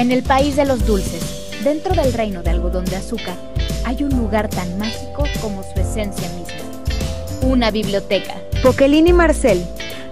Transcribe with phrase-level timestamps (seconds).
[0.00, 3.34] En el país de los dulces, dentro del reino de algodón de azúcar,
[3.84, 7.42] hay un lugar tan mágico como su esencia misma.
[7.42, 8.36] Una biblioteca.
[8.62, 9.62] Poquelín y Marcel,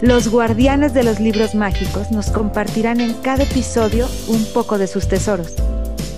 [0.02, 5.09] los guardianes de los libros mágicos, nos compartirán en cada episodio un poco de sus
[5.09, 5.54] tesoros.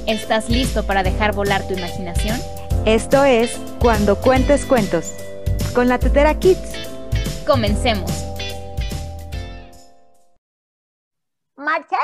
[0.08, 2.40] ¿Estás listo para dejar volar tu imaginación?
[2.86, 5.12] Esto es Cuando Cuentes Cuentos,
[5.76, 6.72] con la Tetera Kids.
[7.46, 8.10] Comencemos.
[11.56, 11.98] Marcel,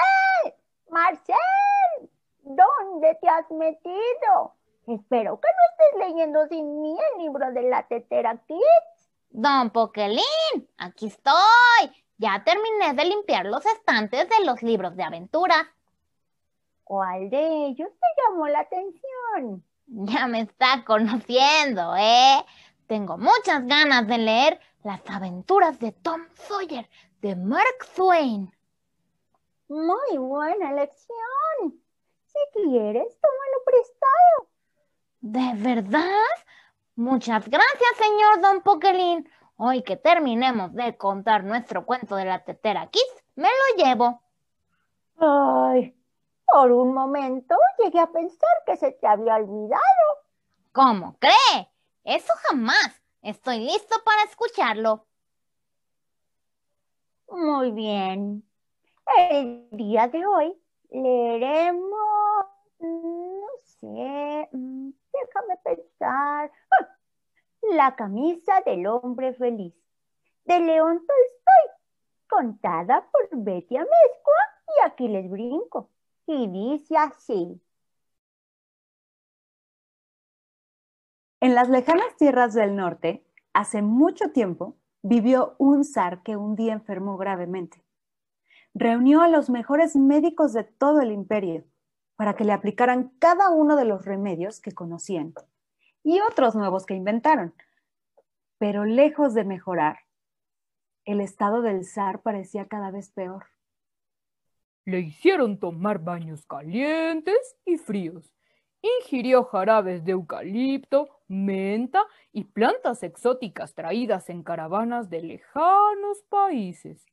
[0.96, 2.10] Marcel,
[2.40, 4.54] ¿dónde te has metido?
[4.86, 9.10] Espero que no estés leyendo sin mí el libro de la Tetera Kids.
[9.28, 10.22] Don Poquelín,
[10.78, 11.92] aquí estoy.
[12.16, 15.70] Ya terminé de limpiar los estantes de los libros de aventura.
[16.82, 19.62] ¿Cuál de ellos te llamó la atención?
[19.88, 22.42] Ya me está conociendo, ¿eh?
[22.86, 26.88] Tengo muchas ganas de leer las aventuras de Tom Sawyer
[27.20, 28.55] de Mark Twain.
[29.68, 31.82] Muy buena elección.
[32.26, 34.48] Si quieres, tómalo prestado.
[35.20, 36.26] ¿De verdad?
[36.94, 39.28] Muchas gracias, señor Don Poquelín.
[39.56, 44.22] Hoy que terminemos de contar nuestro cuento de la tetera Kiss, me lo llevo.
[45.18, 45.96] Ay,
[46.46, 49.82] por un momento llegué a pensar que se te había olvidado.
[50.72, 51.70] ¿Cómo cree?
[52.04, 53.02] Eso jamás.
[53.22, 55.06] Estoy listo para escucharlo.
[57.28, 58.45] Muy bien.
[59.06, 60.52] El día de hoy
[60.90, 62.46] leeremos,
[62.80, 66.50] no sé, mm, déjame pensar.
[66.70, 66.88] ¡Ah!
[67.72, 69.74] La camisa del hombre feliz,
[70.44, 71.76] de León Tolstoy,
[72.28, 74.34] contada por Betty Amezcua
[74.66, 75.90] y aquí les brinco.
[76.26, 77.60] Y dice así.
[81.40, 86.72] En las lejanas tierras del norte, hace mucho tiempo, vivió un zar que un día
[86.72, 87.85] enfermó gravemente.
[88.78, 91.64] Reunió a los mejores médicos de todo el imperio
[92.14, 95.32] para que le aplicaran cada uno de los remedios que conocían
[96.04, 97.54] y otros nuevos que inventaron.
[98.58, 100.00] Pero lejos de mejorar,
[101.06, 103.46] el estado del zar parecía cada vez peor.
[104.84, 108.30] Le hicieron tomar baños calientes y fríos.
[109.00, 117.06] Ingirió jarabes de eucalipto, menta y plantas exóticas traídas en caravanas de lejanos países.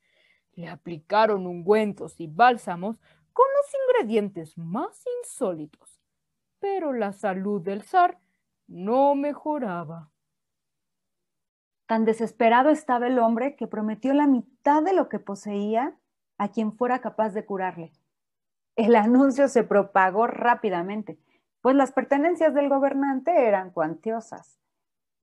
[0.56, 3.00] Le aplicaron ungüentos y bálsamos
[3.34, 6.00] con los ingredientes más insólitos.
[6.60, 8.20] Pero la salud del zar
[8.68, 10.12] no mejoraba.
[11.88, 15.98] Tan desesperado estaba el hombre que prometió la mitad de lo que poseía
[16.38, 17.92] a quien fuera capaz de curarle.
[18.76, 21.20] El anuncio se propagó rápidamente,
[21.62, 24.60] pues las pertenencias del gobernante eran cuantiosas.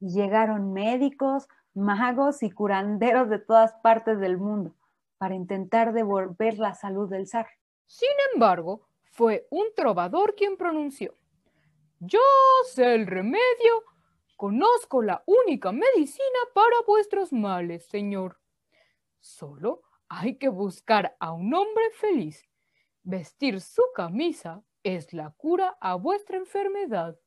[0.00, 4.74] Y llegaron médicos, magos y curanderos de todas partes del mundo
[5.20, 7.47] para intentar devolver la salud del zar.
[7.84, 11.14] Sin embargo, fue un trovador quien pronunció,
[11.98, 12.20] Yo
[12.64, 13.84] sé el remedio,
[14.38, 18.38] conozco la única medicina para vuestros males, señor.
[19.19, 22.48] Solo hay que buscar a un hombre feliz.
[23.02, 27.19] Vestir su camisa es la cura a vuestra enfermedad.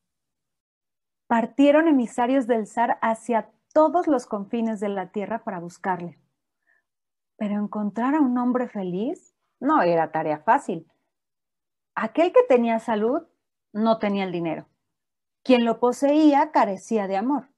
[1.28, 6.23] Partieron emisarios del zar hacia todos los confines de la tierra para buscarle.
[7.38, 10.88] Pero encontrar a un hombre feliz no era tarea fácil.
[11.96, 13.24] Aquel que tenía salud
[13.72, 14.68] no tenía el dinero.
[15.44, 17.50] Quien lo poseía carecía de amor.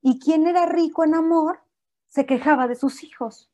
[0.00, 1.60] Y quien era rico en amor
[2.08, 3.50] se quejaba de sus hijos.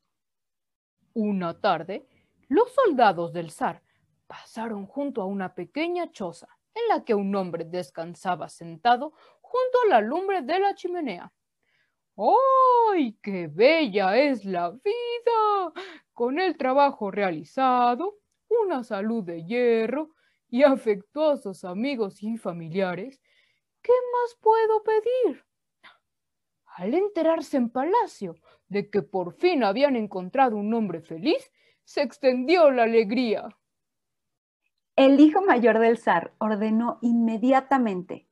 [1.13, 2.07] Una tarde,
[2.47, 3.83] los soldados del zar
[4.27, 9.89] pasaron junto a una pequeña choza en la que un hombre descansaba sentado junto a
[9.89, 11.31] la lumbre de la chimenea.
[12.17, 15.08] ¡Ay, qué bella es la vida!
[16.19, 18.17] Con el trabajo realizado,
[18.49, 20.09] una salud de hierro
[20.49, 23.21] y afectuosos amigos y familiares,
[23.81, 25.45] ¿qué más puedo pedir?
[26.75, 28.35] Al enterarse en palacio
[28.67, 31.53] de que por fin habían encontrado un hombre feliz,
[31.85, 33.57] se extendió la alegría.
[34.97, 38.27] El hijo mayor del zar ordenó inmediatamente,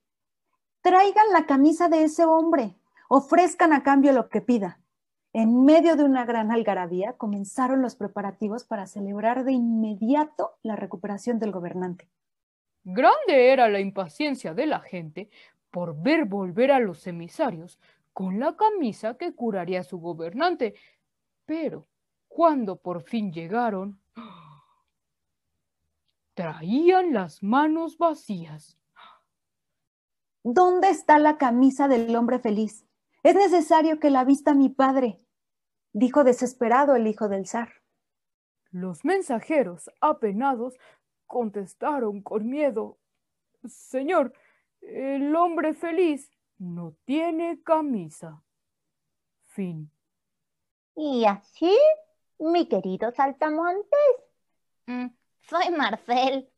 [0.81, 2.75] traigan la camisa de ese hombre,
[3.07, 4.81] ofrezcan a cambio lo que pida.
[5.39, 11.38] En medio de una gran algarabía comenzaron los preparativos para celebrar de inmediato la recuperación
[11.38, 12.10] del gobernante.
[12.84, 15.30] Grande era la impaciencia de la gente
[15.69, 17.80] por ver volver a los emisarios
[18.13, 20.74] con la camisa que curaría a su gobernante.
[21.45, 21.86] Pero
[22.28, 24.01] cuando por fin llegaron,
[26.34, 28.80] traían las manos vacías.
[30.42, 32.88] ¿Dónde está la camisa del hombre feliz?
[33.22, 35.26] Es necesario que la vista mi padre,
[35.98, 37.70] dijo desesperado el hijo del zar.
[38.72, 40.78] Los mensajeros, apenados,
[41.26, 42.98] contestaron con miedo,
[43.66, 44.34] Señor,
[44.82, 48.44] el hombre feliz no tiene camisa.
[49.48, 49.92] Fin.
[50.96, 51.76] Y así,
[52.40, 54.28] mi querido saltamontes,
[54.90, 55.08] Mm,
[55.42, 56.50] soy Marcel.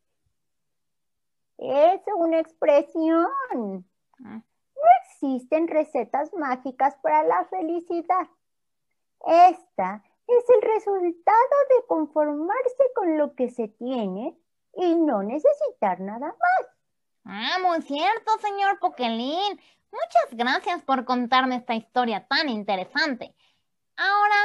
[1.57, 3.27] es una expresión.
[4.19, 4.35] Mm.
[4.35, 8.29] No existen recetas mágicas para la felicidad.
[9.25, 14.37] Esta es el resultado de conformarse con lo que se tiene
[14.73, 16.67] y no necesitar nada más.
[17.25, 19.59] Ah, muy cierto, señor Poquelín.
[19.91, 23.35] Muchas gracias por contarme esta historia tan interesante.
[23.97, 24.35] Ahora,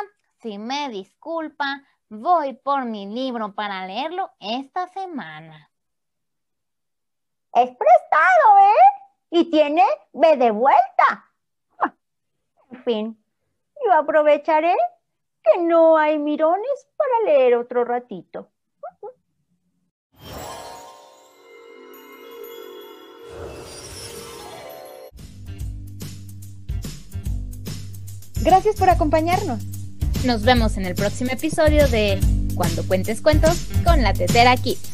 [0.40, 5.70] si me disculpa, voy por mi libro para leerlo esta semana.
[7.52, 9.12] Es prestado, ¿eh?
[9.30, 11.30] Y tiene B de vuelta.
[11.78, 11.94] Ah,
[12.70, 13.23] En fin,
[13.84, 14.74] yo aprovecharé
[15.42, 18.50] que no hay mirones para leer otro ratito.
[28.42, 29.62] Gracias por acompañarnos.
[30.26, 32.20] Nos vemos en el próximo episodio de
[32.54, 34.93] Cuando cuentes cuentos con la Tetera Kids.